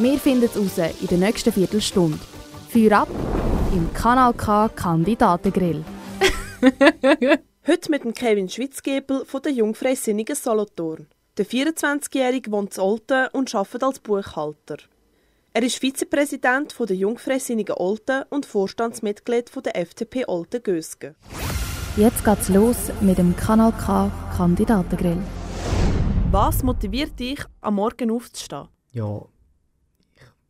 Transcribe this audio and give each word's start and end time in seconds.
Wir 0.00 0.16
finden 0.20 0.44
es 0.44 0.56
raus 0.56 0.78
in 1.00 1.08
der 1.08 1.18
nächsten 1.18 1.52
Viertelstunde. 1.52 2.20
Feuer 2.68 3.00
ab 3.00 3.08
im 3.72 3.92
Kanal 3.92 4.32
K 4.32 4.68
Kandidatengrill. 4.68 5.84
Heute 7.66 7.90
mit 7.90 8.04
dem 8.04 8.14
Kevin 8.14 8.48
Schwitzgebel 8.48 9.24
von 9.24 9.42
der 9.42 9.50
Jungfreisinnigen 9.50 10.36
Solothurn. 10.36 11.08
Der 11.36 11.46
24-Jährige 11.46 12.52
wohnt 12.52 12.76
in 12.76 12.82
Olten 12.84 13.26
und 13.32 13.52
arbeitet 13.52 13.82
als 13.82 13.98
Buchhalter. 13.98 14.76
Er 15.52 15.62
ist 15.64 15.80
Vizepräsident 15.80 16.76
der 16.78 16.94
Jungfreisinnigen 16.94 17.74
Olten 17.76 18.22
und 18.30 18.46
Vorstandsmitglied 18.46 19.50
der 19.64 19.76
FDP 19.76 20.26
Olten-Gösgen. 20.28 21.16
Jetzt 21.96 22.24
geht's 22.24 22.48
los 22.50 22.92
mit 23.00 23.18
dem 23.18 23.34
Kanal 23.34 23.72
K 23.72 24.12
Kandidatengrill. 24.36 25.18
Was 26.30 26.62
motiviert 26.62 27.18
dich, 27.18 27.40
am 27.60 27.74
Morgen 27.74 28.12
aufzustehen? 28.12 28.68
Ja, 28.92 29.22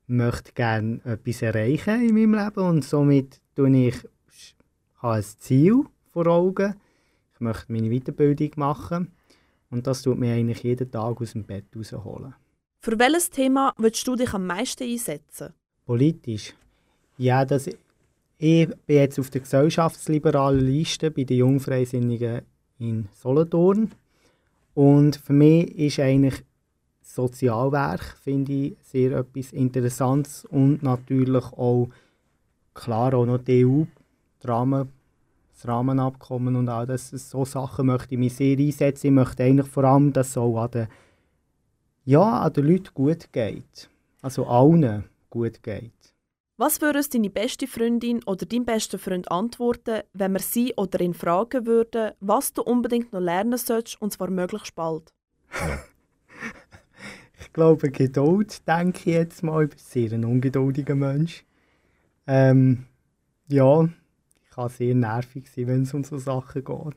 möchte 0.08 0.52
gerne 0.52 1.00
etwas 1.04 1.42
erreichen 1.42 2.08
in 2.08 2.14
meinem 2.14 2.34
Leben 2.34 2.66
und 2.66 2.84
somit 2.84 3.40
tue 3.54 3.88
ich, 3.88 3.96
habe 4.96 5.14
ein 5.14 5.22
Ziel 5.22 5.84
vor 6.12 6.26
Augen. 6.26 6.74
Ich 7.34 7.40
möchte 7.40 7.72
meine 7.72 7.90
Weiterbildung 7.90 8.50
machen 8.56 9.12
und 9.70 9.86
das 9.86 10.02
tut 10.02 10.18
mich 10.18 10.30
eigentlich 10.30 10.62
jeden 10.62 10.90
Tag 10.90 11.20
aus 11.20 11.32
dem 11.32 11.44
Bett 11.44 11.66
rausholen. 11.76 12.34
Für 12.80 12.98
welches 12.98 13.30
Thema 13.30 13.74
willst 13.76 14.06
du 14.06 14.16
dich 14.16 14.32
am 14.32 14.46
meisten 14.46 14.84
einsetzen? 14.84 15.52
Politisch? 15.84 16.54
Ja, 17.16 17.44
das, 17.44 17.66
ich 17.66 17.76
bin 18.86 18.96
jetzt 18.96 19.18
auf 19.18 19.30
der 19.30 19.40
gesellschaftsliberalen 19.40 20.60
Liste 20.60 21.10
bei 21.10 21.24
den 21.24 21.38
Jungfreisinnigen 21.38 22.42
in 22.78 23.08
Solothurn. 23.14 23.92
Und 24.74 25.16
für 25.16 25.32
mich 25.32 25.76
ist 25.76 25.98
eigentlich 25.98 26.44
Sozialwerk, 27.08 28.16
finde 28.22 28.52
ich, 28.52 28.76
sehr 28.82 29.12
etwas 29.12 29.52
Interessantes 29.52 30.44
und 30.44 30.82
natürlich 30.82 31.44
auch, 31.44 31.88
klar, 32.74 33.14
auch 33.14 33.24
noch 33.24 33.38
die 33.38 33.64
EU, 33.64 33.84
Rahmen, 34.44 34.92
das 35.52 35.66
Rahmenabkommen 35.66 36.54
und 36.54 36.68
all 36.68 36.86
das, 36.86 37.08
so 37.10 37.44
Sachen 37.44 37.86
möchte 37.86 38.14
ich 38.14 38.18
mich 38.18 38.36
sehr 38.36 38.58
einsetzen. 38.58 39.06
Ich 39.06 39.12
möchte 39.12 39.42
eigentlich 39.42 39.66
vor 39.66 39.84
allem, 39.84 40.12
dass 40.12 40.28
es 40.28 40.36
auch 40.36 40.58
an 40.58 40.70
den, 40.70 40.88
ja, 42.04 42.40
an 42.40 42.52
den 42.52 42.66
Leuten 42.66 42.90
gut 42.92 43.32
geht. 43.32 43.88
Also 44.20 44.46
allen 44.46 45.04
gut 45.30 45.62
geht. 45.62 45.92
Was 46.58 46.80
würde 46.82 46.98
uns 46.98 47.08
deine 47.08 47.30
beste 47.30 47.66
Freundin 47.66 48.22
oder 48.24 48.44
dein 48.44 48.66
bester 48.66 48.98
Freund 48.98 49.30
antworten, 49.30 50.02
wenn 50.12 50.32
wir 50.32 50.40
sie 50.40 50.74
oder 50.76 51.00
ihn 51.00 51.14
fragen 51.14 51.66
würden, 51.66 52.12
was 52.20 52.52
du 52.52 52.62
unbedingt 52.62 53.12
noch 53.12 53.20
lernen 53.20 53.56
sollst, 53.56 54.00
und 54.02 54.12
zwar 54.12 54.28
möglichst 54.28 54.74
bald? 54.74 55.14
Ich 57.58 57.60
glaube, 57.60 57.90
Geduld, 57.90 58.68
denke 58.68 58.98
ich 59.00 59.16
jetzt 59.16 59.42
mal. 59.42 59.64
Ich 59.64 59.70
bin 59.70 59.78
sehr 59.80 60.12
ein 60.12 60.24
ungeduldiger 60.24 60.94
Mensch. 60.94 61.44
Ähm, 62.24 62.86
ja, 63.48 63.82
ich 63.82 64.50
kann 64.50 64.68
sehr 64.68 64.94
nervig 64.94 65.50
sein, 65.50 65.66
wenn 65.66 65.82
es 65.82 65.92
um 65.92 66.04
so 66.04 66.18
Sachen 66.18 66.62
geht. 66.62 66.94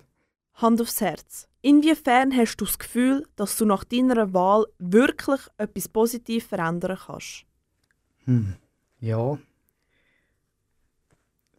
Hand 0.54 0.80
aufs 0.80 1.02
Herz. 1.02 1.48
Inwiefern 1.64 2.38
hast 2.38 2.58
du 2.58 2.66
das 2.66 2.78
Gefühl, 2.78 3.26
dass 3.36 3.58
du 3.58 3.66
nach 3.66 3.84
deiner 3.84 4.36
Wahl 4.36 4.68
wirklich 4.78 5.40
etwas 5.58 5.88
positiv 5.88 6.46
verändern 6.46 7.00
kannst? 7.08 7.44
Hm. 8.26 8.54
Ja, 9.00 9.40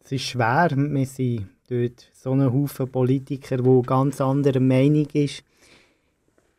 es 0.01 0.13
ist 0.13 0.21
schwer. 0.21 0.69
Wir 0.71 1.05
sind 1.05 1.49
dort 1.67 2.09
so 2.13 2.31
ein 2.31 2.53
Haufen 2.53 2.89
Politiker, 2.89 3.57
die 3.57 3.81
ganz 3.81 4.21
anderer 4.21 4.61
Meinung 4.61 5.07
ist. 5.11 5.43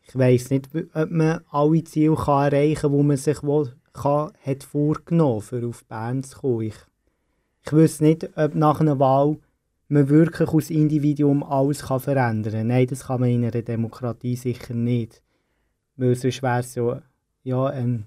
Ich 0.07 0.17
weiß 0.17 0.51
nicht, 0.51 0.69
ob 0.93 1.11
man 1.11 1.41
alle 1.49 1.83
Ziele 1.83 2.15
kann 2.15 2.53
erreichen 2.53 2.81
kann, 2.81 2.97
die 2.97 3.03
man 3.03 3.17
sich 3.17 3.43
wohl 3.43 3.73
kann, 3.93 4.31
hat 4.45 4.63
vorgenommen 4.63 5.41
hat, 5.41 5.63
um 5.63 5.69
auf 5.69 5.85
Bern 5.85 6.23
zu 6.23 6.39
kommen. 6.39 6.61
Ich, 6.61 6.75
ich 7.65 7.73
weiß 7.73 8.01
nicht, 8.01 8.29
ob 8.37 8.55
nach 8.55 8.79
einer 8.79 8.99
Wahl 8.99 9.37
man 9.87 10.09
wirklich 10.09 10.49
als 10.49 10.69
Individuum 10.69 11.43
alles 11.43 11.83
kann 11.83 11.99
verändern 11.99 12.53
kann. 12.53 12.67
Nein, 12.67 12.87
das 12.87 13.05
kann 13.05 13.21
man 13.21 13.29
in 13.29 13.45
einer 13.45 13.61
Demokratie 13.61 14.35
sicher 14.35 14.73
nicht. 14.73 15.21
Weil 15.95 16.15
sonst 16.15 16.43
wäre 16.43 16.59
es 16.59 16.75
ja, 16.75 17.01
ja 17.43 17.65
eine 17.65 18.05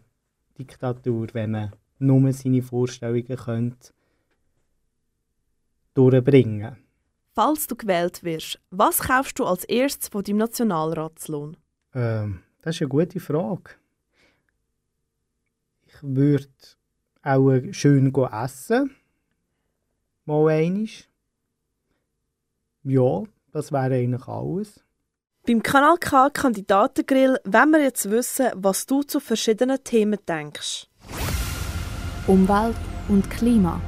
Diktatur, 0.58 1.28
wenn 1.32 1.50
man 1.52 1.72
nur 1.98 2.32
seine 2.32 2.62
Vorstellungen 2.62 3.36
könnte 3.36 3.92
durchbringen. 5.94 6.76
Falls 7.34 7.66
du 7.66 7.76
gewählt 7.76 8.22
wirst, 8.24 8.60
was 8.70 8.98
kaufst 8.98 9.38
du 9.38 9.44
als 9.44 9.64
erstes 9.64 10.08
von 10.08 10.22
deinem 10.22 10.38
Nationalratslohn? 10.38 11.56
Ähm, 11.98 12.44
das 12.62 12.76
ist 12.76 12.82
eine 12.82 12.88
gute 12.90 13.18
Frage. 13.18 13.70
Ich 15.86 15.96
würde 16.00 16.46
auch 17.22 17.60
schön 17.72 18.14
essen. 18.14 18.94
Mal 20.24 20.48
einisch. 20.48 21.08
Ja, 22.84 23.24
das 23.50 23.72
wäre 23.72 23.96
eigentlich 23.96 24.28
alles. 24.28 24.80
Beim 25.44 25.60
Kanal 25.60 25.96
K 25.98 26.30
Kandidatengrill 26.30 27.40
wollen 27.44 27.70
wir 27.72 27.82
jetzt 27.82 28.08
wissen, 28.08 28.50
was 28.54 28.86
du 28.86 29.02
zu 29.02 29.18
verschiedenen 29.18 29.82
Themen 29.82 30.20
denkst. 30.28 30.86
Umwelt 32.28 32.76
und 33.08 33.28
Klima. 33.28 33.80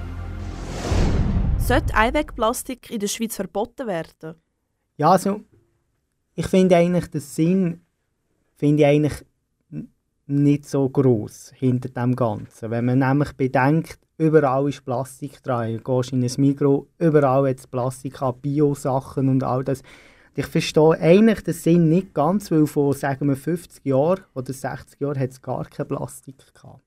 Sollte 1.58 1.94
Einwegplastik 1.94 2.90
in 2.90 2.98
der 2.98 3.06
Schweiz 3.06 3.36
verboten 3.36 3.86
werden? 3.86 4.34
Ja, 4.96 5.12
also 5.12 5.42
ich 6.34 6.48
finde 6.48 6.76
eigentlich 6.76 7.06
den 7.08 7.20
Sinn 7.20 7.86
finde 8.60 8.82
ich 8.82 8.86
eigentlich 8.86 9.24
nicht 10.26 10.68
so 10.68 10.88
groß 10.88 11.52
hinter 11.56 11.88
dem 11.88 12.14
Ganzen. 12.14 12.70
Wenn 12.70 12.84
man 12.84 12.98
nämlich 12.98 13.32
bedenkt, 13.32 13.98
überall 14.18 14.68
ist 14.68 14.84
Plastik 14.84 15.42
dran. 15.42 15.78
Du 15.78 15.82
gehst 15.82 16.12
in 16.12 16.22
ein 16.22 16.30
Mikro, 16.36 16.86
überall 16.98 17.48
hat 17.48 17.58
es 17.58 17.66
Plastik 17.66 18.20
an, 18.20 18.38
Bio-Sachen 18.38 19.30
und 19.30 19.42
all 19.42 19.64
das. 19.64 19.82
Ich 20.36 20.46
verstehe 20.46 21.00
eigentlich 21.00 21.40
den 21.42 21.54
Sinn 21.54 21.88
nicht 21.88 22.12
ganz, 22.12 22.50
weil 22.50 22.66
vor 22.66 22.92
sagen 22.92 23.28
wir 23.28 23.36
50 23.36 23.84
Jahren 23.86 24.24
oder 24.34 24.52
60 24.52 25.00
Jahren 25.00 25.18
hat 25.18 25.30
es 25.30 25.40
gar 25.40 25.64
kein 25.64 25.88
Plastik 25.88 26.36
gehabt. 26.54 26.84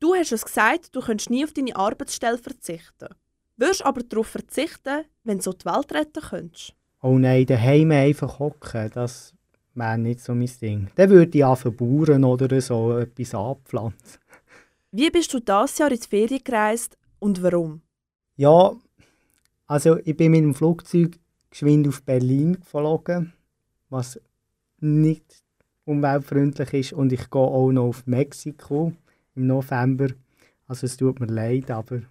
Du 0.00 0.12
hast 0.12 0.32
es 0.32 0.44
gesagt, 0.44 0.94
du 0.94 1.00
könntest 1.00 1.30
nie 1.30 1.44
auf 1.44 1.52
deine 1.52 1.76
Arbeitsstelle 1.76 2.36
verzichten. 2.36 3.14
Würdest 3.56 3.86
aber 3.86 4.02
darauf 4.02 4.26
verzichten, 4.26 5.04
wenn 5.22 5.38
du 5.38 5.44
so 5.44 5.52
die 5.52 5.64
Welt 5.64 5.92
retten 5.94 6.20
könntest? 6.20 6.74
Oh 7.00 7.16
nein, 7.16 7.46
daheim 7.46 7.92
einfach 7.92 8.40
hocken, 8.40 8.90
das 8.92 9.35
wäre 9.76 9.98
nicht 9.98 10.20
so 10.20 10.34
mein 10.34 10.50
Ding. 10.60 10.88
Dann 10.94 11.10
würde 11.10 11.38
ich 11.38 11.44
anfangen 11.44 11.76
Bauern 11.76 12.24
oder 12.24 12.60
so 12.60 12.98
etwas 12.98 13.34
abpflanzen. 13.34 14.20
Wie 14.90 15.10
bist 15.10 15.32
du 15.34 15.40
dieses 15.40 15.78
Jahr 15.78 15.90
in 15.92 16.00
die 16.00 16.08
Ferien 16.08 16.42
gereist 16.42 16.96
und 17.18 17.42
warum? 17.42 17.82
Ja, 18.36 18.74
also 19.66 19.98
ich 19.98 20.16
bin 20.16 20.32
mit 20.32 20.42
dem 20.42 20.54
Flugzeug 20.54 21.18
geschwind 21.50 21.88
auf 21.88 22.02
Berlin 22.02 22.60
geflogen, 22.60 23.32
was 23.88 24.20
nicht 24.78 25.42
umweltfreundlich 25.84 26.72
ist 26.72 26.92
und 26.92 27.12
ich 27.12 27.30
gehe 27.30 27.40
auch 27.40 27.70
noch 27.72 27.88
auf 27.88 28.06
Mexiko 28.06 28.92
im 29.34 29.46
November. 29.46 30.08
Also 30.66 30.86
es 30.86 30.96
tut 30.96 31.20
mir 31.20 31.26
leid, 31.26 31.70
aber 31.70 32.02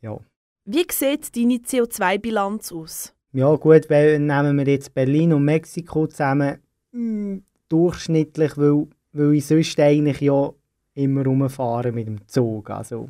ja. 0.00 0.18
Wie 0.64 0.86
sieht 0.90 1.36
deine 1.36 1.56
CO2-Bilanz 1.56 2.72
aus? 2.72 3.14
Ja 3.34 3.54
gut, 3.56 3.90
weil, 3.90 4.20
nehmen 4.20 4.56
wir 4.58 4.66
jetzt 4.66 4.94
Berlin 4.94 5.32
und 5.32 5.44
Mexiko 5.44 6.06
zusammen, 6.06 6.58
mh, 6.92 6.98
hm, 7.00 7.42
durchschnittlich, 7.68 8.56
weil, 8.56 8.86
weil 9.12 9.34
ich 9.34 9.46
sonst 9.46 9.78
eigentlich 9.80 10.20
ja 10.20 10.52
immer 10.94 11.24
rumfahre 11.24 11.90
mit 11.90 12.06
dem 12.06 12.26
Zug. 12.28 12.70
Also. 12.70 13.08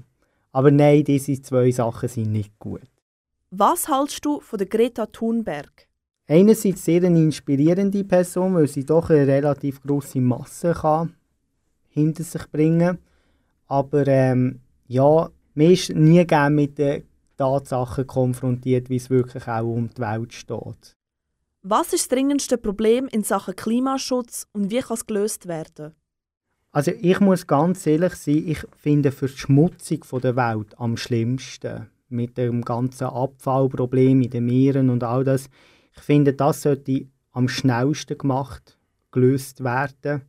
Aber 0.50 0.70
nein, 0.70 1.04
diese 1.04 1.40
zwei 1.42 1.70
Sachen 1.70 2.08
sind 2.08 2.32
nicht 2.32 2.58
gut. 2.58 2.80
Was 3.50 3.88
hältst 3.88 4.24
du 4.24 4.40
von 4.40 4.56
der 4.56 4.66
Greta 4.66 5.04
Thunberg? 5.04 5.86
Einerseits 6.26 6.86
sehr 6.86 7.04
eine 7.04 7.18
inspirierende 7.18 8.02
Person, 8.02 8.54
weil 8.54 8.66
sie 8.66 8.86
doch 8.86 9.10
eine 9.10 9.26
relativ 9.26 9.82
große 9.82 10.22
Masse 10.22 10.72
kann 10.72 11.14
hinter 11.90 12.24
sich 12.24 12.50
bringen. 12.50 12.98
Aber 13.66 14.06
ähm, 14.06 14.60
ja, 14.88 15.30
man 15.54 15.70
ist 15.70 15.94
nie 15.94 16.24
gerne 16.26 16.54
mit 16.54 16.78
den 16.78 17.04
Tatsachen 17.36 18.06
konfrontiert, 18.06 18.90
wie 18.90 18.96
es 18.96 19.10
wirklich 19.10 19.46
auch 19.48 19.64
um 19.64 19.90
die 19.90 20.00
Welt 20.00 20.32
steht. 20.32 20.96
Was 21.62 21.92
ist 21.92 22.04
das 22.04 22.08
dringendste 22.08 22.58
Problem 22.58 23.08
in 23.08 23.22
Sachen 23.24 23.56
Klimaschutz 23.56 24.46
und 24.52 24.70
wie 24.70 24.80
kann 24.80 24.94
es 24.94 25.06
gelöst 25.06 25.48
werden? 25.48 25.94
Also 26.72 26.90
ich 26.90 27.20
muss 27.20 27.46
ganz 27.46 27.86
ehrlich 27.86 28.14
sein, 28.16 28.48
ich 28.48 28.66
finde 28.76 29.12
für 29.12 29.28
die 29.28 29.38
Schmutzung 29.38 30.04
von 30.04 30.20
der 30.20 30.36
Welt 30.36 30.78
am 30.78 30.96
schlimmsten. 30.96 31.88
Mit 32.08 32.36
dem 32.36 32.62
ganzen 32.62 33.06
Abfallproblem 33.06 34.22
in 34.22 34.30
den 34.30 34.44
Meeren 34.44 34.90
und 34.90 35.02
all 35.04 35.24
das. 35.24 35.48
Ich 35.96 36.02
finde, 36.02 36.34
das 36.34 36.62
sollte 36.62 37.06
am 37.32 37.48
schnellsten 37.48 38.18
gemacht, 38.18 38.78
gelöst 39.10 39.64
werden. 39.64 40.22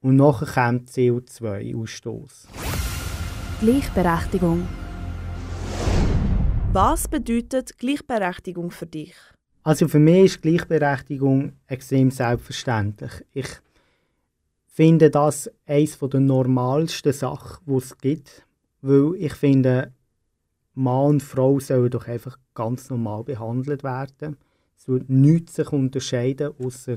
Und 0.00 0.16
nachher 0.16 0.46
kommt 0.46 0.90
CO2-Ausstoß. 0.90 2.48
Gleichberechtigung. 3.60 4.66
Was 6.74 7.06
bedeutet 7.06 7.76
Gleichberechtigung 7.76 8.70
für 8.70 8.86
dich? 8.86 9.14
Also 9.62 9.88
für 9.88 9.98
mich 9.98 10.24
ist 10.24 10.40
Gleichberechtigung 10.40 11.52
extrem 11.66 12.10
selbstverständlich. 12.10 13.12
Ich 13.34 13.48
finde 14.68 15.10
das 15.10 15.50
eines 15.66 15.98
der 15.98 16.20
normalsten 16.20 17.12
Sachen, 17.12 17.62
die 17.66 17.74
es 17.74 17.98
gibt, 17.98 18.46
weil 18.80 19.16
ich 19.16 19.34
finde, 19.34 19.92
Mann 20.72 21.10
und 21.10 21.22
Frau 21.22 21.60
sollen 21.60 21.90
doch 21.90 22.08
einfach 22.08 22.38
ganz 22.54 22.88
normal 22.88 23.24
behandelt 23.24 23.84
werden. 23.84 24.38
Es 24.74 24.88
wird 24.88 25.10
nichts 25.10 25.56
sich 25.56 25.70
unterscheiden, 25.70 26.54
außer 26.58 26.96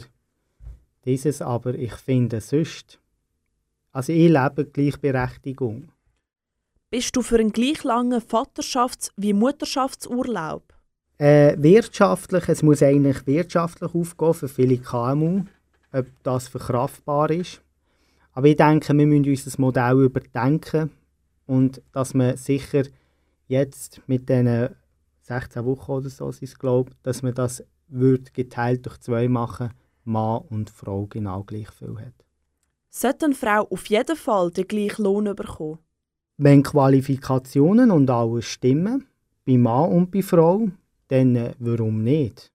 dieses, 1.04 1.42
aber 1.42 1.76
ich 1.76 1.96
finde 1.96 2.40
sonst, 2.40 3.02
also 3.92 4.14
ich 4.14 4.30
lebe 4.30 4.64
Gleichberechtigung. 4.72 5.90
Bist 6.96 7.14
du 7.14 7.22
für 7.22 7.40
einen 7.40 7.52
gleich 7.52 7.84
langen 7.84 8.22
Vaterschafts- 8.22 9.12
wie 9.18 9.34
Mutterschaftsurlaub? 9.34 10.74
Äh, 11.18 11.62
wirtschaftlich, 11.62 12.48
es 12.48 12.64
muss 12.64 12.82
eigentlich 12.82 13.28
wirtschaftlich 13.28 13.94
aufgehen 13.94 14.34
für 14.34 14.48
viele 14.48 14.78
KMU, 14.78 15.44
ob 15.92 16.06
das 16.24 16.48
verkraftbar 16.48 17.32
ist. 17.32 17.60
Aber 18.32 18.48
ich 18.48 18.56
denke, 18.56 18.98
wir 18.98 19.06
müssen 19.06 19.30
unser 19.30 19.60
Modell 19.60 20.06
überdenken 20.06 20.90
und 21.48 21.82
dass 21.92 22.14
man 22.14 22.38
sicher 22.38 22.84
jetzt 23.50 24.02
mit 24.08 24.30
diesen 24.30 24.70
16 25.24 25.66
Wochen 25.66 25.92
oder 25.92 26.10
so, 26.10 26.30
ist 26.30 26.58
glaube 26.58 26.94
dass 27.04 27.22
man 27.22 27.34
das 27.34 27.62
wird 27.90 28.34
geteilt 28.34 28.86
durch 28.86 29.02
zwei 29.02 29.28
machen, 29.28 29.72
Mann 30.06 30.44
und 30.50 30.70
Frau 30.70 31.08
genau 31.08 31.44
gleich 31.44 31.72
viel 31.72 31.98
hat. 31.98 32.26
Sollte 32.90 33.26
eine 33.26 33.36
Frau 33.36 33.68
auf 33.70 33.86
jeden 33.88 34.16
Fall 34.16 34.50
den 34.50 34.66
gleichen 34.66 35.04
Lohn 35.04 35.36
bekommen? 35.36 35.80
Wenn 36.38 36.64
Qualifikationen 36.64 37.92
und 37.92 38.10
alles 38.10 38.46
stimmen, 38.46 39.08
bei 39.46 39.58
Mann 39.58 39.92
und 39.92 40.12
bei 40.12 40.22
Frau, 40.22 40.68
dann 41.08 41.36
äh, 41.36 41.54
warum 41.60 42.04
nicht? 42.04 42.52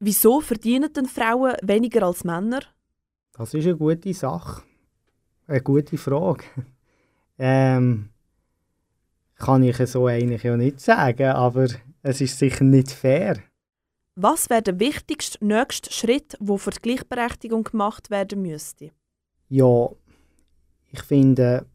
Wieso 0.00 0.40
verdienen 0.40 0.92
denn 0.92 1.06
Frauen 1.06 1.54
weniger 1.62 2.04
als 2.04 2.24
Männer? 2.24 2.60
Das 3.32 3.54
ist 3.54 3.66
eine 3.66 3.76
gute 3.76 4.14
Sache. 4.14 4.62
Eine 5.46 5.60
gute 5.60 5.98
Frage. 5.98 6.44
ähm, 7.38 8.08
kann 9.36 9.62
ich 9.62 9.76
so 9.88 10.06
eigentlich 10.06 10.42
ja 10.42 10.56
nicht 10.56 10.80
sagen, 10.80 11.30
aber 11.30 11.68
es 12.02 12.20
ist 12.20 12.38
sicher 12.38 12.64
nicht 12.64 12.90
fair. 12.90 13.38
Was 14.16 14.50
wäre 14.50 14.62
der 14.62 14.80
wichtigste 14.80 15.44
nächste 15.44 15.92
Schritt, 15.92 16.36
wo 16.40 16.58
für 16.58 16.70
die 16.70 16.80
Gleichberechtigung 16.80 17.64
gemacht 17.64 18.10
werden 18.10 18.42
müsste? 18.42 18.90
Ja, 19.48 19.88
ich 20.92 21.02
finde, 21.02 21.66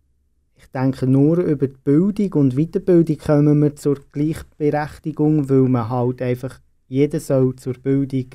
ich 0.66 0.72
denke, 0.72 1.08
nur 1.08 1.38
über 1.38 1.68
die 1.68 1.78
Bildung 1.84 2.34
und 2.34 2.56
Weiterbildung 2.56 3.18
kommen 3.18 3.62
wir 3.62 3.76
zur 3.76 4.00
Gleichberechtigung, 4.12 5.50
weil 5.50 5.70
man 5.70 5.90
halt 5.90 6.22
einfach, 6.22 6.60
jeder 6.88 7.20
soll 7.20 7.56
zur 7.56 7.76
Bildung 7.76 8.30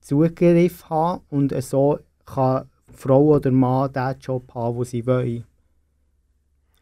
Zugriff 0.00 0.88
haben 0.88 1.22
und 1.30 1.52
so 1.62 1.98
kann 2.24 2.68
Frau 2.92 3.34
oder 3.34 3.50
Mann 3.50 3.92
den 3.92 4.18
Job 4.20 4.54
haben, 4.54 4.76
den 4.76 4.84
sie 4.84 5.06
wollen. 5.06 5.44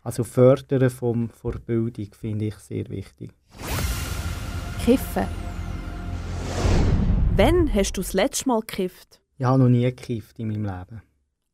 Also 0.03 0.23
Fördern 0.23 0.91
vom, 0.91 1.31
von 1.31 1.53
der 1.53 1.61
Bildung 1.61 2.09
finde 2.13 2.47
ich 2.47 2.57
sehr 2.57 2.89
wichtig. 2.91 3.31
Kiffen. 4.85 5.27
Wann 7.37 7.73
hast 7.73 7.93
du 7.97 8.03
das 8.03 8.13
letzte 8.13 8.49
Mal 8.49 8.61
gekifft? 8.61 9.23
Ich 9.39 9.47
habe 9.47 9.63
noch 9.63 9.71
nie 9.71 9.85
gekifft 9.85 10.39
in 10.39 10.49
meinem 10.49 10.65
Leben. 10.65 11.03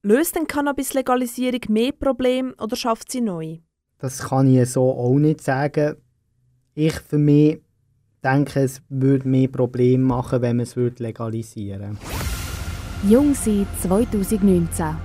Löst 0.03 0.35
denn 0.35 0.47
Cannabis-Legalisierung 0.47 1.61
mehr 1.69 1.93
Probleme 1.93 2.55
oder 2.59 2.75
schafft 2.75 3.13
sie 3.13 3.21
neu? 3.21 3.59
Das 3.99 4.21
kann 4.21 4.49
ich 4.49 4.71
so 4.71 4.91
auch 4.93 5.19
nicht 5.19 5.43
sagen. 5.43 5.97
Ich 6.75 6.95
für 6.95 7.19
mich 7.19 7.61
denke, 8.25 8.61
es 8.61 8.81
würde 8.89 9.29
mehr 9.29 9.49
Probleme 9.49 10.03
machen, 10.03 10.41
wenn 10.41 10.57
man 10.57 10.65
es 10.65 10.75
legalisieren 10.75 11.99
würde. 11.99 13.13
Jung 13.13 13.35
sein 13.35 13.67
2019. 13.83 14.97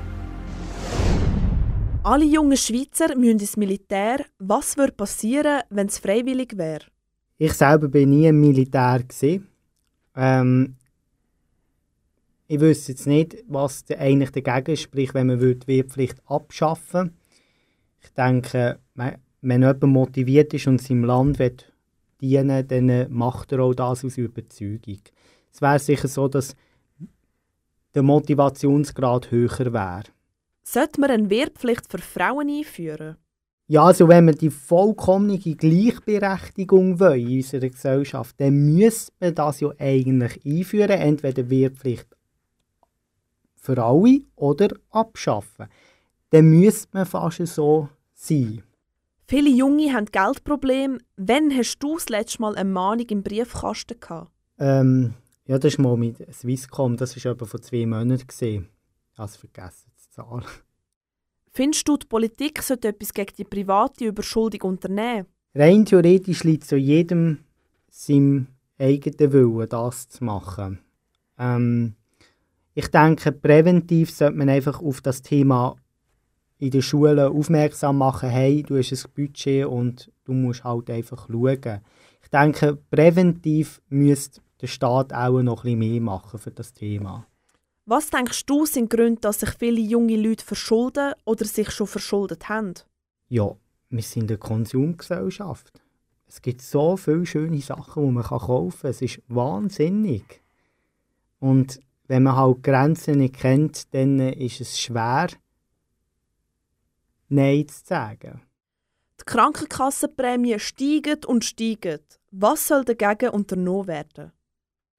Alle 2.03 2.25
jungen 2.25 2.55
Schweizer 2.55 3.17
müssen 3.17 3.39
ins 3.39 3.57
Militär. 3.57 4.23
Was 4.39 4.77
würde 4.77 4.93
passieren, 4.93 5.63
wenn 5.71 5.87
es 5.87 5.99
freiwillig 5.99 6.55
wäre? 6.55 6.85
Ich 7.37 7.51
selber 7.51 7.89
bin 7.89 8.11
nie 8.11 8.27
im 8.27 8.39
Militär. 8.39 9.03
Ähm, 10.15 10.77
ich 12.47 12.59
wüsste 12.59 12.91
jetzt 12.91 13.07
nicht, 13.07 13.37
was 13.47 13.83
eigentlich 13.89 14.31
dagegen 14.31 14.77
spricht, 14.77 15.13
wenn 15.13 15.27
man 15.27 15.39
die 15.39 15.67
Wehrpflicht 15.67 16.21
abschaffen 16.25 16.93
würde. 16.93 17.13
Ich 18.03 18.09
denke, 18.11 18.79
wenn 18.93 19.61
jemand 19.61 19.83
motiviert 19.83 20.53
ist 20.53 20.67
und 20.67 20.81
seinem 20.81 21.05
Land 21.05 21.39
will 21.39 21.55
dienen 22.21 22.67
dann 22.67 23.11
macht 23.11 23.51
er 23.51 23.59
auch 23.59 23.73
das 23.73 24.05
aus 24.05 24.17
Überzeugung. 24.17 24.99
Es 25.51 25.61
wäre 25.61 25.79
sicher 25.79 26.07
so, 26.07 26.27
dass 26.27 26.55
der 27.93 28.03
Motivationsgrad 28.03 29.31
höher 29.31 29.73
wäre. 29.73 30.03
Sollte 30.63 31.01
man 31.01 31.11
eine 31.11 31.29
Wehrpflicht 31.29 31.89
für 31.89 31.99
Frauen 31.99 32.49
einführen? 32.49 33.17
Ja, 33.67 33.85
also 33.85 34.07
wenn 34.07 34.27
wir 34.27 34.35
die 34.35 34.51
vollkommene 34.51 35.39
Gleichberechtigung 35.39 36.99
wollen 36.99 37.27
in 37.27 37.37
unserer 37.37 37.69
Gesellschaft, 37.69 38.35
dann 38.39 38.75
müsste 38.75 39.11
man 39.19 39.33
das 39.33 39.59
ja 39.59 39.69
eigentlich 39.79 40.45
einführen, 40.45 40.89
entweder 40.91 41.49
Wehrpflicht 41.49 42.14
für 43.65 43.83
alle 43.83 44.21
oder 44.35 44.69
abschaffen. 44.91 45.67
Dann 46.29 46.45
müsste 46.45 46.87
man 46.93 47.05
fast 47.05 47.45
so 47.47 47.89
sein. 48.13 48.63
Viele 49.27 49.49
Junge 49.49 49.91
haben 49.91 50.05
Geldprobleme. 50.05 50.99
Wann 51.17 51.55
hast 51.55 51.79
du 51.79 51.95
das 51.95 52.09
letzte 52.09 52.41
Mal 52.41 52.55
eine 52.55 52.69
Mahnung 52.69 53.07
im 53.07 53.23
Briefkasten 53.23 53.99
gehabt? 53.99 54.31
Ähm, 54.59 55.15
ja, 55.45 55.57
das 55.57 55.73
ist 55.73 55.79
mal 55.79 55.97
mit 55.97 56.17
Swisscom. 56.33 56.95
Das 56.97 57.15
war 57.15 57.31
etwa 57.31 57.45
vor 57.45 57.61
zwei 57.61 57.85
Monaten. 57.85 58.27
Gewesen. 58.27 58.69
Ich 59.13 59.17
habe 59.17 59.29
es 59.29 59.35
vergessen 59.35 59.91
zu 59.95 60.09
zahlen. 60.11 60.45
Findest 61.51 61.87
du, 61.87 61.97
die 61.97 62.05
Politik 62.05 62.61
sollte 62.61 62.89
etwas 62.89 63.13
gegen 63.13 63.33
die 63.37 63.45
private 63.45 64.05
Überschuldung 64.05 64.61
unternehmen? 64.61 65.25
Rein 65.55 65.85
theoretisch 65.85 66.43
liegt 66.43 66.65
so 66.65 66.75
jedem 66.75 67.39
seinem 67.89 68.47
eigenen 68.77 69.31
Willen, 69.31 69.69
das 69.69 70.09
zu 70.09 70.23
machen. 70.23 70.79
Ähm, 71.39 71.95
ich 72.75 72.89
denke, 72.89 73.31
präventiv 73.31 74.11
sollte 74.11 74.37
man 74.37 74.49
einfach 74.49 74.81
auf 74.81 75.01
das 75.01 75.21
Thema 75.21 75.77
in 76.57 76.71
den 76.71 76.81
Schulen 76.81 77.19
aufmerksam 77.19 77.97
machen, 77.97 78.29
hey, 78.29 78.63
du 78.63 78.77
hast 78.77 78.91
ein 78.91 79.11
Budget 79.13 79.65
und 79.65 80.11
du 80.25 80.33
musst 80.33 80.63
halt 80.63 80.89
einfach 80.89 81.27
schauen. 81.29 81.81
Ich 82.21 82.29
denke, 82.29 82.77
präventiv 82.91 83.81
müsste 83.89 84.41
der 84.61 84.67
Staat 84.67 85.13
auch 85.13 85.41
noch 85.41 85.63
ein 85.63 85.77
bisschen 85.77 85.79
mehr 85.79 86.01
machen 86.01 86.39
für 86.39 86.51
das 86.51 86.73
Thema. 86.73 87.25
Was 87.85 88.09
denkst 88.09 88.45
du 88.45 88.65
sind 88.65 88.89
Gründe, 88.89 89.21
dass 89.21 89.39
sich 89.39 89.51
viele 89.51 89.79
junge 89.79 90.17
Leute 90.17 90.43
verschulden 90.43 91.13
oder 91.23 91.45
sich 91.45 91.71
schon 91.71 91.87
verschuldet 91.87 92.49
haben? 92.49 92.73
Ja, 93.29 93.55
wir 93.89 94.01
sind 94.01 94.29
eine 94.29 94.37
Konsumgesellschaft. 94.37 95.71
Es 96.27 96.41
gibt 96.41 96.61
so 96.61 96.97
viele 96.97 97.25
schöne 97.25 97.61
Sachen, 97.61 98.05
die 98.05 98.11
man 98.11 98.23
kaufen 98.23 98.81
kann. 98.81 98.89
Es 98.89 99.01
ist 99.01 99.21
wahnsinnig. 99.27 100.41
Und 101.39 101.79
wenn 102.07 102.23
man 102.23 102.35
halt 102.35 102.63
Grenzen 102.63 103.19
nicht 103.19 103.35
kennt, 103.35 103.93
dann 103.93 104.19
ist 104.19 104.61
es 104.61 104.79
schwer, 104.79 105.27
Nein 107.27 107.67
zu 107.67 107.83
sagen. 107.83 108.41
Die 109.19 109.25
Krankenkassenprämie 109.25 110.59
steigen 110.59 111.25
und 111.25 111.43
steigen. 111.43 111.99
Was 112.31 112.67
soll 112.67 112.85
dagegen 112.85 113.29
unternommen 113.29 113.87
werden? 113.87 114.31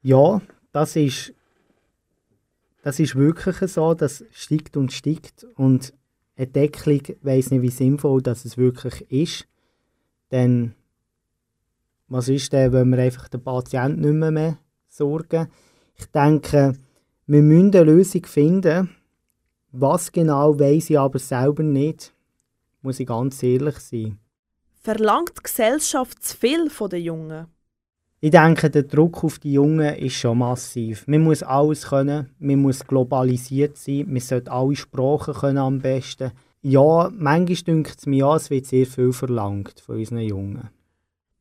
Ja, 0.02 0.40
das 0.72 0.96
ist, 0.96 1.32
das 2.82 2.98
ist 2.98 3.14
wirklich 3.14 3.56
so, 3.70 3.94
das 3.94 4.24
steigt 4.32 4.76
und 4.76 4.92
steigt. 4.92 5.44
Und 5.54 5.94
eine 6.36 6.46
Deckelung 6.46 7.02
weiss 7.22 7.50
nicht, 7.50 7.62
wie 7.62 7.70
sinnvoll 7.70 8.22
dass 8.22 8.44
es 8.44 8.56
wirklich 8.56 9.10
ist. 9.10 9.46
Denn 10.32 10.74
was 12.08 12.28
ist 12.28 12.52
denn, 12.52 12.72
wenn 12.72 12.90
wir 12.90 12.98
einfach 12.98 13.28
den 13.28 13.42
Patienten 13.42 14.00
nicht 14.00 14.14
mehr, 14.14 14.30
mehr 14.30 14.58
sorgen? 14.88 15.48
Ich 15.96 16.06
denke, 16.06 16.74
wir 17.26 17.42
müssen 17.42 17.74
eine 17.74 17.84
Lösung 17.84 18.24
finden. 18.26 18.90
Was 19.72 20.12
genau 20.12 20.58
weiß 20.58 20.90
ich 20.90 20.98
aber 20.98 21.18
selber 21.18 21.62
nicht, 21.62 22.12
muss 22.82 23.00
ich 23.00 23.06
ganz 23.06 23.42
ehrlich 23.42 23.78
sein. 23.78 24.18
Verlangt 24.80 25.32
die 25.38 25.42
Gesellschaft 25.42 26.22
zu 26.22 26.36
viel 26.36 26.70
von 26.70 26.90
den 26.90 27.02
Jungen? 27.02 27.46
ich 28.26 28.30
denke, 28.30 28.70
der 28.70 28.82
Druck 28.82 29.22
auf 29.22 29.38
die 29.38 29.52
Jungen 29.52 29.94
ist 29.94 30.14
schon 30.14 30.38
massiv. 30.38 31.06
Man 31.06 31.22
muss 31.22 31.42
alles 31.42 31.86
können, 31.86 32.30
man 32.38 32.60
muss 32.60 32.84
globalisiert 32.84 33.76
sein, 33.76 34.06
man 34.08 34.20
sollte 34.20 34.50
alle 34.50 34.74
Sprachen 34.74 35.34
können 35.34 35.58
am 35.58 35.78
besten. 35.78 36.32
Ja, 36.62 37.10
manchmal 37.14 37.56
denkt 37.56 37.98
es 37.98 38.06
mir, 38.06 38.18
ja, 38.18 38.36
es 38.36 38.50
wird 38.50 38.66
sehr 38.66 38.86
viel 38.86 39.12
verlangt 39.12 39.78
von 39.80 39.96
unseren 39.96 40.20
Jungen. 40.20 40.70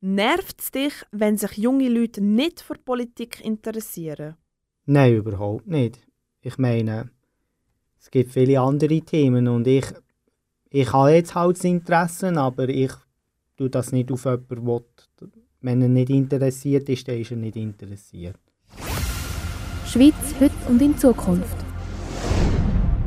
Nervt 0.00 0.60
es 0.60 0.70
dich, 0.70 0.92
wenn 1.10 1.36
sich 1.36 1.56
junge 1.56 1.88
Leute 1.88 2.20
nicht 2.20 2.60
für 2.60 2.74
Politik 2.74 3.44
interessieren? 3.44 4.36
Nein, 4.86 5.16
überhaupt 5.16 5.66
nicht. 5.66 6.00
Ich 6.40 6.58
meine, 6.58 7.10
es 8.00 8.10
gibt 8.10 8.32
viele 8.32 8.60
andere 8.60 9.00
Themen 9.00 9.48
und 9.48 9.66
ich, 9.66 9.86
ich 10.70 10.92
habe 10.92 11.10
jetzt 11.10 11.34
halt 11.34 11.56
das 11.56 11.64
Interesse, 11.64 12.32
aber 12.36 12.68
ich 12.68 12.92
tue 13.56 13.68
das 13.68 13.90
nicht 13.92 14.12
auf 14.12 14.24
jemanden, 14.24 14.84
der 15.20 15.28
wenn 15.60 15.82
er 15.82 15.88
nicht 15.88 16.10
interessiert 16.10 16.88
ist, 16.88 17.08
dann 17.08 17.18
ist 17.18 17.32
er 17.32 17.36
nicht 17.36 17.56
interessiert. 17.56 18.38
Schweiz 19.86 20.14
heute 20.38 20.54
und 20.68 20.80
in 20.80 20.96
Zukunft. 20.96 21.56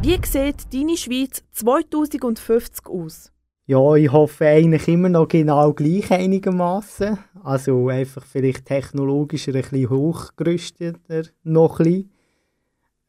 Wie 0.02 0.20
sieht 0.26 0.74
deine 0.74 0.98
Schweiz 0.98 1.44
2050 1.54 2.88
aus? 2.88 3.32
Ja, 3.70 3.94
ich 3.94 4.12
hoffe 4.12 4.48
eigentlich 4.48 4.88
immer 4.88 5.10
noch 5.10 5.28
genau 5.28 5.74
gleich 5.74 6.10
einigermaßen. 6.10 7.20
Also 7.44 7.90
einfach 7.90 8.26
vielleicht 8.26 8.66
technologischer 8.66 9.54
ein 9.54 9.62
bisschen 9.62 9.92
hochgerüsteter 9.92 11.30
noch 11.44 11.80
ein 11.80 11.84
bisschen. 11.84 12.12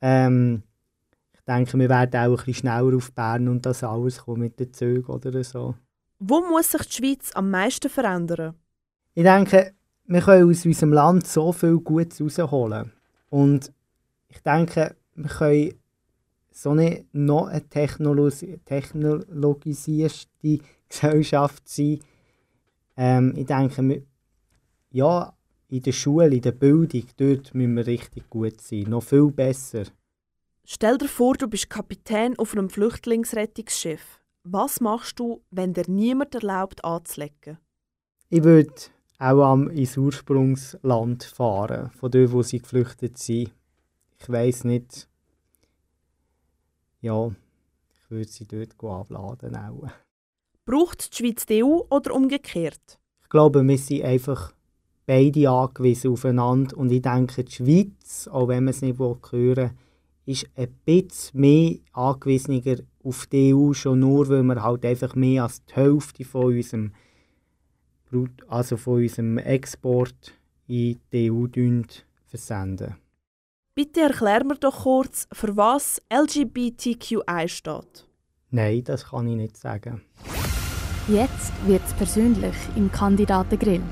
Ähm, 0.03 0.63
ich 1.33 1.41
denke, 1.47 1.79
wir 1.79 1.89
werden 1.89 2.15
auch 2.15 2.29
ein 2.29 2.37
bisschen 2.37 2.55
schneller 2.55 2.95
auf 2.95 3.11
Bern 3.13 3.49
und 3.49 3.65
das 3.65 3.83
alles 3.83 4.19
kommen 4.19 4.43
mit 4.43 4.61
den 4.61 4.71
Zügen 4.75 5.11
oder 5.11 5.43
so. 5.43 5.77
Wo 6.19 6.43
muss 6.43 6.73
sich 6.73 6.83
die 6.83 6.93
Schweiz 6.93 7.31
am 7.33 7.51
meisten 7.51 7.89
verändern? 7.89 8.55
Ich 9.15 9.25
denke, 9.25 9.73
wir 10.05 10.21
können 10.21 10.51
aus 10.51 10.67
unserem 10.67 10.93
Land 10.93 11.27
so 11.27 11.53
viel 11.53 11.79
Gutes 11.79 12.21
rausholen. 12.21 12.93
Und 13.31 13.73
ich 14.29 14.43
denke, 14.43 14.95
wir 15.15 15.31
können 15.31 15.80
so 16.61 16.71
eine 16.71 17.05
noch 17.13 17.47
eine 17.47 17.69
technologisierte 17.69 20.59
Gesellschaft 20.89 21.69
sein. 21.69 22.01
Ähm, 22.97 23.33
ich 23.35 23.47
denke, 23.47 24.05
ja, 24.91 25.33
in 25.69 25.83
der 25.83 25.93
Schule, 25.93 26.35
in 26.35 26.43
der 26.43 26.53
Bildung, 26.53 27.05
dort 27.17 27.55
müssen 27.55 27.77
wir 27.77 27.87
richtig 27.87 28.29
gut 28.29 28.61
sein. 28.61 28.85
Noch 28.89 29.05
viel 29.05 29.31
besser. 29.31 29.85
Stell 30.67 30.99
dir 30.99 31.09
vor, 31.09 31.33
du 31.35 31.49
bist 31.49 31.71
Kapitän 31.71 32.39
auf 32.39 32.53
einem 32.53 32.69
Flüchtlingsrettungsschiff. 32.69 34.21
Was 34.45 34.81
machst 34.81 35.19
du, 35.19 35.43
wenn 35.51 35.73
dir 35.73 35.89
niemand 35.89 36.35
erlaubt 36.35 36.85
anzulegen? 36.85 37.57
Ich 38.29 38.45
würde 38.45 38.75
auch 39.19 39.45
am, 39.45 39.71
ins 39.71 39.97
Ursprungsland 39.97 41.25
fahren, 41.25 41.91
von 41.93 42.11
dort, 42.11 42.33
wo 42.33 42.43
sie 42.43 42.59
geflüchtet 42.59 43.17
sind. 43.17 43.51
Ich 44.19 44.29
weiß 44.29 44.65
nicht. 44.65 45.10
Ja, 47.01 47.29
ich 47.29 48.11
würde 48.11 48.31
sie 48.31 48.47
dort 48.47 48.75
abladen. 48.83 49.57
Auch. 49.57 49.89
Braucht 50.65 51.13
die 51.13 51.17
Schweiz 51.17 51.47
die 51.47 51.65
EU 51.65 51.83
oder 51.91 52.15
umgekehrt? 52.15 52.99
Ich 53.23 53.29
glaube, 53.29 53.63
wir 53.63 53.79
sind 53.79 54.05
einfach 54.05 54.53
beide 55.07 55.51
angewiesen 55.51 56.13
aufeinander. 56.13 56.77
Und 56.77 56.93
ich 56.93 57.03
denke, 57.03 57.45
die 57.45 57.53
Schweiz, 57.53 58.29
auch 58.29 58.49
wenn 58.49 58.65
man 58.65 58.71
es 58.71 58.83
nicht 58.83 58.99
hören 58.99 59.19
will, 59.33 59.71
ist 60.27 60.47
ein 60.55 60.73
bisschen 60.85 61.41
mehr 61.41 61.77
angewiesener 61.93 62.77
auf 63.03 63.27
die 63.27 63.55
EU, 63.55 63.73
schon 63.73 64.01
nur, 64.01 64.29
weil 64.29 64.43
wir 64.43 64.63
halt 64.63 64.85
einfach 64.85 65.15
mehr 65.15 65.45
als 65.45 65.65
die 65.65 65.75
Hälfte 65.75 66.25
von 66.25 66.55
unserem 66.55 66.93
also 68.49 68.77
von 68.77 68.95
unserem 68.95 69.39
Export 69.39 70.35
in 70.67 71.01
die 71.13 71.31
EU 71.31 71.47
versenden. 72.27 72.97
Bitte 73.75 74.01
erklär 74.01 74.45
mir 74.45 74.57
doch 74.57 74.83
kurz, 74.83 75.29
für 75.33 75.57
was 75.57 76.03
LGBTQI 76.13 77.49
steht. 77.49 78.07
Nein, 78.51 78.83
das 78.83 79.07
kann 79.11 79.29
ich 79.29 79.37
nicht 79.37 79.57
sagen. 79.57 80.03
Jetzt 81.07 81.53
wird 81.67 81.83
es 81.87 81.95
persönlich 81.95 82.57
im 82.75 82.91
Kandidatengrill. 82.91 83.83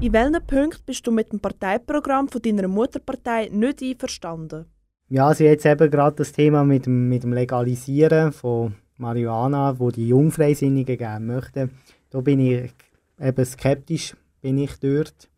In 0.00 0.12
welchen 0.12 0.44
Punkten 0.44 0.82
bist 0.84 1.06
du 1.06 1.12
mit 1.12 1.32
dem 1.32 1.38
Parteiprogramm 1.38 2.28
von 2.28 2.42
deiner 2.42 2.66
Mutterpartei 2.66 3.48
nicht 3.52 3.80
einverstanden? 3.80 4.66
Ja, 5.08 5.32
sie 5.32 5.44
hat 5.44 5.52
jetzt 5.52 5.66
eben 5.66 5.90
gerade 5.90 6.16
das 6.16 6.32
Thema 6.32 6.64
mit 6.64 6.86
dem, 6.86 7.08
mit 7.08 7.22
dem 7.22 7.32
Legalisieren 7.32 8.32
von 8.32 8.74
Marihuana, 8.96 9.78
wo 9.78 9.92
die 9.92 10.08
Jungfreisinnigen 10.08 10.98
gerne 10.98 11.24
möchten. 11.24 11.70
Da 12.10 12.20
bin 12.20 12.40
ich 12.40 12.72
eben 13.20 13.44
skeptisch, 13.44 14.16
bin 14.40 14.58
ich 14.58 14.78
dort. 14.80 15.28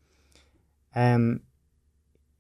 Ähm, 0.95 1.43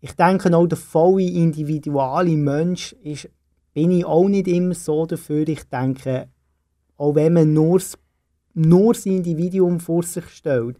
ich 0.00 0.12
denke 0.12 0.54
auch, 0.56 0.66
der 0.66 0.78
volle 0.78 1.22
individuelle 1.22 2.36
Mensch 2.36 2.92
ist, 3.02 3.28
bin 3.72 3.90
ich 3.90 4.04
auch 4.04 4.28
nicht 4.28 4.48
immer 4.48 4.74
so 4.74 5.06
dafür. 5.06 5.48
Ich 5.48 5.64
denke, 5.64 6.28
auch 6.96 7.14
wenn 7.14 7.34
man 7.34 7.52
nur, 7.52 7.80
nur 8.54 8.94
das 8.94 9.06
Individuum 9.06 9.80
vor 9.80 10.02
sich 10.02 10.28
stellt, 10.28 10.78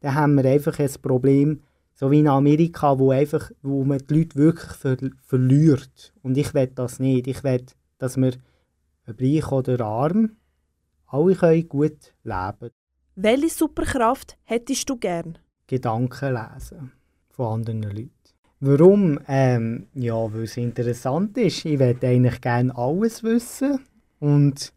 dann 0.00 0.14
haben 0.14 0.34
wir 0.36 0.44
einfach 0.44 0.78
ein 0.78 0.90
Problem, 1.02 1.62
so 1.94 2.10
wie 2.10 2.20
in 2.20 2.28
Amerika, 2.28 2.98
wo, 2.98 3.10
einfach, 3.10 3.50
wo 3.62 3.84
man 3.84 3.98
die 3.98 4.14
Leute 4.14 4.36
wirklich 4.36 4.72
ver 4.72 4.96
verliert. 5.22 6.12
Und 6.22 6.38
ich 6.38 6.54
will 6.54 6.68
das 6.68 7.00
nicht. 7.00 7.26
Ich 7.26 7.42
will, 7.42 7.66
dass 7.98 8.16
wir, 8.16 8.32
ob 9.08 9.20
reich 9.20 9.50
oder 9.50 9.84
arm, 9.84 10.36
alle 11.06 11.34
können 11.34 11.68
gut 11.68 12.14
leben 12.22 12.70
welche 13.20 13.48
Superkraft 13.48 14.38
hättest 14.44 14.88
du 14.88 14.96
gern? 14.96 15.38
Gedanken 15.66 16.34
lesen 16.34 16.92
von 17.30 17.54
anderen 17.54 17.82
Leuten. 17.82 18.12
Warum? 18.60 19.20
Ähm, 19.28 19.86
ja, 19.94 20.32
weil 20.32 20.42
es 20.42 20.56
interessant 20.56 21.38
ist. 21.38 21.64
Ich 21.64 21.78
würde 21.78 22.06
eigentlich 22.06 22.40
gerne 22.40 22.76
alles 22.76 23.22
wissen. 23.22 23.80
Und 24.18 24.72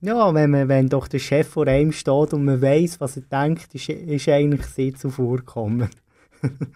ja, 0.00 0.34
wenn, 0.34 0.50
man, 0.50 0.68
wenn 0.68 0.88
doch 0.88 1.08
der 1.08 1.18
Chef 1.18 1.48
vor 1.48 1.66
einem 1.66 1.92
steht 1.92 2.32
und 2.32 2.44
man 2.44 2.60
weiß, 2.60 3.00
was 3.00 3.16
er 3.16 3.22
denkt, 3.22 3.74
ist, 3.74 3.88
ist 3.88 4.28
eigentlich 4.28 4.66
sehr 4.66 4.94
zuvorkommen. 4.94 5.88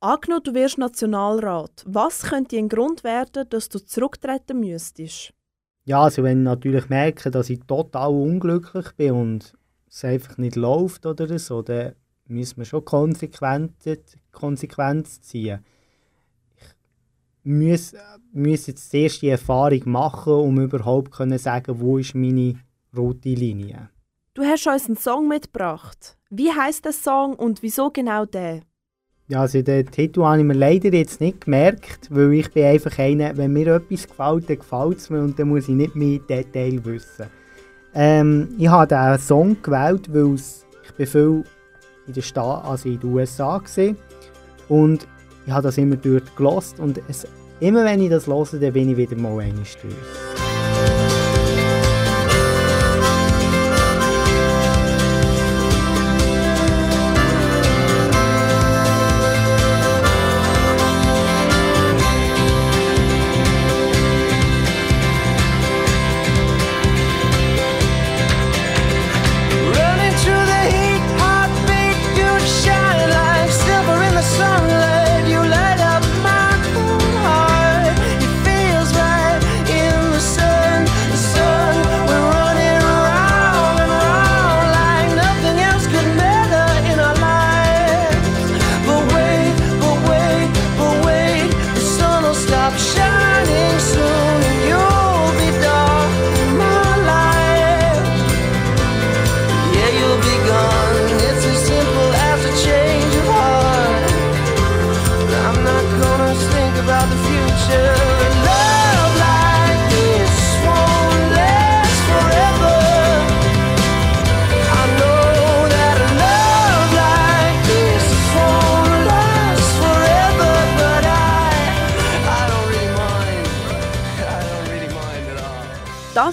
Angenommen, 0.00 0.42
du 0.42 0.54
wirst 0.54 0.78
Nationalrat. 0.78 1.84
Was 1.86 2.22
könnte 2.22 2.56
ein 2.56 2.68
Grund 2.68 3.04
werden, 3.04 3.48
dass 3.48 3.68
du 3.68 3.78
zurücktreten 3.78 4.58
müsstest? 4.58 5.32
Ja, 5.84 6.02
also 6.02 6.24
wenn 6.24 6.38
ich 6.38 6.44
natürlich 6.44 6.88
merke, 6.88 7.30
dass 7.30 7.50
ich 7.50 7.60
total 7.66 8.10
unglücklich 8.10 8.92
bin 8.96 9.12
und 9.12 9.54
es 9.88 10.04
einfach 10.04 10.38
nicht 10.38 10.56
läuft 10.56 11.06
oder 11.06 11.38
so, 11.38 11.62
dann 11.62 11.94
müssen 12.26 12.58
wir 12.58 12.64
schon 12.64 12.84
Konsequenz 14.32 15.20
ziehen. 15.20 15.64
Ich 17.44 17.50
muss, 17.50 17.94
muss 18.32 18.66
jetzt 18.66 18.90
zuerst 18.90 19.22
die 19.22 19.28
Erfahrung 19.28 19.82
machen, 19.84 20.32
um 20.32 20.60
überhaupt 20.60 21.14
zu 21.14 21.38
sagen, 21.38 21.80
wo 21.80 21.98
ist 21.98 22.14
meine 22.14 22.54
rote 22.96 23.30
Linie. 23.30 23.90
Du 24.34 24.42
hast 24.42 24.66
uns 24.66 24.86
einen 24.86 24.96
Song 24.96 25.28
mitgebracht. 25.28 26.16
Wie 26.30 26.50
heißt 26.50 26.84
der 26.84 26.92
Song 26.92 27.34
und 27.34 27.62
wieso 27.62 27.90
genau 27.90 28.24
der? 28.24 28.62
Ja, 29.28 29.42
also 29.42 29.62
den 29.62 29.86
Titel 29.86 30.22
habe 30.24 30.38
ich 30.38 30.44
mir 30.44 30.54
leider 30.54 30.92
jetzt 30.92 31.20
nicht 31.20 31.42
gemerkt, 31.42 32.08
weil 32.10 32.32
ich 32.34 32.50
bin 32.52 32.64
einfach 32.64 32.98
einer, 32.98 33.36
wenn 33.36 33.52
mir 33.52 33.76
etwas 33.76 34.08
gefällt, 34.08 34.48
dann 34.48 34.58
gefällt 34.58 34.98
es 34.98 35.10
mir 35.10 35.20
und 35.20 35.38
dann 35.38 35.48
muss 35.48 35.68
ich 35.68 35.74
nicht 35.74 35.94
mehr 35.94 36.18
Detail 36.20 36.84
wissen. 36.84 37.26
Ähm, 37.94 38.54
ich 38.58 38.68
habe 38.68 38.86
diesen 38.86 39.26
Song 39.26 39.62
gewählt, 39.62 40.12
weil 40.12 40.34
ich 40.34 40.92
bin 40.96 41.06
viel 41.06 41.44
in 42.06 42.22
Sta 42.22 42.60
also 42.62 42.88
in 42.88 42.98
den 42.98 43.12
USA 43.12 43.60
war 43.60 43.96
und 44.72 45.06
ich 45.44 45.52
habe 45.52 45.64
das 45.64 45.76
immer 45.76 45.96
dort 45.96 46.34
gelost 46.34 46.80
und 46.80 46.98
es, 47.06 47.26
immer 47.60 47.84
wenn 47.84 48.00
ich 48.00 48.08
das 48.08 48.26
höre, 48.26 48.58
dann 48.58 48.72
bin 48.72 48.90
ich 48.90 48.96
wieder 48.96 49.16
mal 49.16 49.38
Stück. 49.66 49.90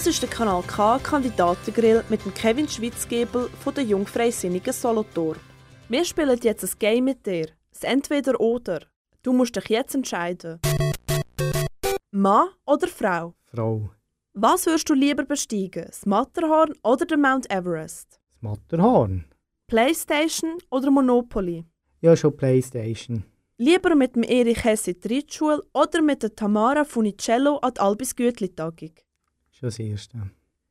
Ist 0.10 0.24
der 0.24 0.30
Kanal 0.30 0.64
K 0.64 0.98
Kandidatengrill 0.98 2.04
mit 2.10 2.26
dem 2.26 2.34
Kevin 2.34 2.68
Schwitzgebel 2.68 3.48
von 3.64 3.76
der 3.76 3.84
Jungfreisinnigen 3.84 4.74
Solothurn. 4.74 5.38
Wir 5.88 6.04
spielen 6.04 6.40
jetzt 6.42 6.64
ein 6.64 6.80
Game 6.80 7.06
mit 7.06 7.28
dir. 7.28 7.50
Das 7.72 7.84
Entweder-Oder. 7.84 8.88
Du 9.22 9.34
musst 9.34 9.56
dich 9.56 9.70
jetzt 9.70 9.94
entscheiden. 9.94 10.60
Mann 12.10 12.48
oder 12.66 12.88
Frau? 12.88 13.36
Frau. 13.54 13.92
Was 14.34 14.66
würdest 14.66 14.90
du 14.90 14.96
lieber 14.96 15.26
besteigen? 15.26 15.86
Das 15.86 16.08
Matterhorn 16.08 16.74
oder 16.82 17.06
den 17.06 17.22
Mount 17.22 17.52
Everest? 17.52 18.14
Das 18.14 18.42
Matterhorn. 18.42 19.26
Playstation 19.68 20.58
oder 20.72 20.90
Monopoly? 20.90 21.66
Ja, 22.02 22.16
schon 22.16 22.36
Playstation. 22.36 23.26
Lieber 23.58 23.94
mit 23.94 24.16
dem 24.16 24.24
Erich 24.24 24.64
Hesse 24.64 24.96
Reitschule 25.06 25.62
oder 25.72 26.02
mit 26.02 26.24
der 26.24 26.36
Tamara 26.36 26.84
Funicello 26.84 27.58
an 27.58 27.74
die 27.76 27.80
Albis 27.80 28.16
Gütli-Tagung? 28.16 28.94
Schon 29.60 29.68
das 29.68 29.80
Erste. 29.80 30.18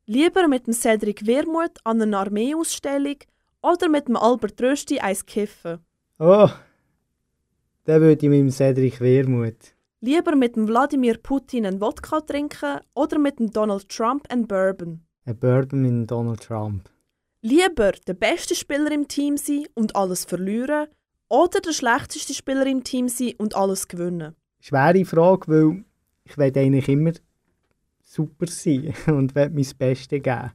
Lieber 0.07 0.49
mit 0.49 0.67
dem 0.67 0.73
Cedric 0.73 1.27
Wermuth 1.27 1.79
an 1.85 2.01
einer 2.01 2.21
Armeeausstellung 2.21 3.17
oder 3.61 3.87
mit 3.87 4.09
dem 4.09 4.17
Albert 4.17 4.63
Rösti 4.63 4.99
eins 4.99 5.27
kiffen? 5.27 5.81
Oh, 6.19 6.49
dann 7.85 8.01
würde 8.01 8.25
ich 8.25 8.31
mit 8.31 8.41
dem 8.41 8.51
Cedric 8.51 8.99
Wermut. 9.01 9.75
Lieber 10.01 10.35
mit 10.35 10.57
dem 10.57 10.67
Wladimir 10.69 11.19
Putin 11.19 11.67
einen 11.67 11.83
Wodka 11.83 12.23
trinken 12.23 12.81
oder 12.95 13.19
mit 13.19 13.39
dem 13.39 13.51
Donald 13.51 13.91
Trump 13.91 14.25
einen 14.31 14.47
Bourbon? 14.47 15.03
Ein 15.27 15.37
Bourbon 15.37 15.83
mit 15.83 15.91
dem 15.91 16.07
Donald 16.07 16.41
Trump. 16.41 16.89
Lieber 17.43 17.93
der 17.93 18.15
beste 18.15 18.55
Spieler 18.55 18.91
im 18.91 19.07
Team 19.07 19.37
sein 19.37 19.67
und 19.75 19.97
alles 19.97 20.25
verlieren 20.25 20.89
oder 21.29 21.61
der 21.61 21.73
schlechteste 21.73 22.33
Spieler 22.33 22.67
im 22.67 22.85
Team 22.85 23.09
sein 23.09 23.35
und 23.37 23.55
alles 23.55 23.87
gewinnen? 23.87 24.35
Schwere 24.61 25.05
Frage, 25.05 25.85
weil 26.37 26.49
ich 26.49 26.57
eigentlich 26.57 26.89
immer 26.89 27.13
super 28.09 28.47
sein 28.47 28.95
und 29.07 29.35
will 29.35 29.51
mein 29.51 29.67
Bestes 29.79 30.23
geben. 30.23 30.53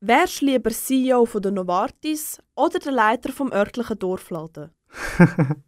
Wärst 0.00 0.42
du 0.42 0.46
lieber 0.46 0.70
CEO 0.70 1.24
von 1.24 1.42
der 1.42 1.52
Novartis 1.52 2.38
oder 2.54 2.78
der 2.78 2.92
Leiter 2.92 3.32
vom 3.32 3.52
örtlichen 3.52 3.98
Dorfladen? 3.98 4.70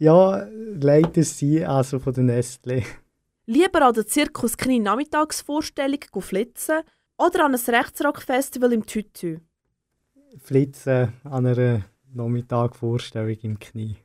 Ja, 0.00 0.46
leider 0.50 1.22
sie, 1.22 1.62
also 1.62 1.98
von 1.98 2.14
der 2.14 2.24
Nestle. 2.24 2.82
Lieber 3.44 3.82
an 3.82 3.92
der 3.92 4.06
Zirkus 4.06 4.56
kleine 4.56 4.84
Nachmittagsvorstellung 4.84 6.00
flitzen 6.20 6.80
oder 7.18 7.44
an 7.44 7.54
ein 7.54 7.60
Rechtsrock-Festival 7.60 8.72
im 8.72 8.86
Tütü? 8.86 9.40
Flitzen 10.38 11.12
an 11.24 11.44
einer 11.44 11.82
Nachmittagvorstellung 12.14 13.36
im 13.42 13.58
Knie. 13.58 13.96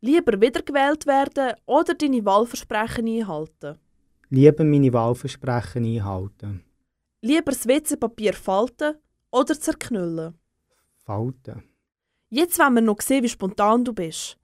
Lieber 0.00 0.40
wiedergewählt 0.40 1.04
werden 1.06 1.54
oder 1.66 1.94
deine 1.94 2.24
Wahlversprechen 2.24 3.08
einhalten? 3.08 3.80
Lieber 4.30 4.64
meine 4.64 4.92
Wahlversprechen 4.92 5.84
einhalten. 5.84 6.64
Lieber 7.20 7.52
das 7.52 7.66
WC-Papier 7.66 8.34
falten 8.34 8.94
oder 9.30 9.58
zerknüllen? 9.58 10.34
Falten. 11.04 11.62
Jetzt 12.30 12.58
wollen 12.58 12.74
wir 12.74 12.82
noch 12.82 13.00
sehen, 13.00 13.22
wie 13.22 13.28
spontan 13.28 13.84
du 13.84 13.92
bist. 13.92 14.36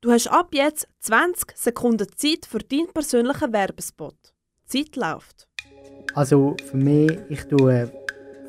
Du 0.00 0.10
hast 0.10 0.28
ab 0.28 0.54
jetzt 0.54 0.88
20 1.00 1.56
Sekunden 1.56 2.06
Zeit 2.16 2.46
für 2.46 2.58
deinen 2.58 2.92
persönlichen 2.92 3.52
Werbespot. 3.52 4.16
Die 4.72 4.84
Zeit 4.84 4.96
läuft. 4.96 5.48
Also 6.14 6.56
für 6.70 6.76
mich, 6.76 7.18
ich 7.28 7.44
tue 7.44 7.90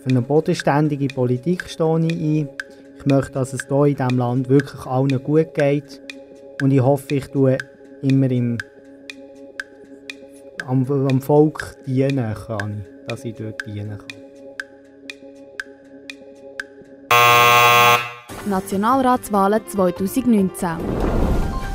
für 0.02 0.10
eine 0.10 0.22
bodenständige 0.24 1.14
Politik 1.14 1.70
stehe 1.70 2.00
ich 2.00 2.12
ein. 2.12 2.50
Ich 2.98 3.06
möchte, 3.06 3.34
dass 3.34 3.54
es 3.54 3.68
hier 3.68 3.86
in 3.86 3.96
diesem 3.96 4.18
Land 4.18 4.50
wirklich 4.50 4.86
allen 4.86 5.24
gut 5.24 5.54
geht. 5.54 6.02
Und 6.62 6.72
ich 6.72 6.82
hoffe, 6.82 7.16
ich 7.16 7.28
tue 7.28 7.58
immer 8.02 8.32
im, 8.32 8.58
am, 10.68 10.86
am 10.90 11.22
Volk 11.22 11.76
dienen 11.86 12.36
kann, 12.48 12.86
dass 13.08 13.26
ich 13.26 13.36
dort 13.36 13.66
dienen 13.66 13.98
kann. 13.98 14.22
Nationalratswahlen 18.46 19.62
2019. 19.68 20.70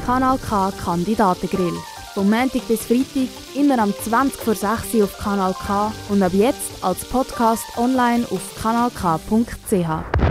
Kanal 0.05 0.39
K 0.39 0.73
Kandidatengrill. 0.85 1.75
Vom 2.15 2.31
Montag 2.31 2.67
bis 2.67 2.87
Freitag 2.87 3.29
immer 3.55 3.79
am 3.79 3.93
20 3.93 4.41
vor 4.41 4.55
6 4.55 4.95
Uhr 4.95 5.05
auf 5.05 5.19
Kanal 5.19 5.55
K 5.55 5.93
und 6.09 6.23
ab 6.23 6.33
jetzt 6.33 6.83
als 6.83 7.05
Podcast 7.05 7.65
online 7.77 8.25
auf 8.31 8.55
kanalk.ch. 8.61 10.26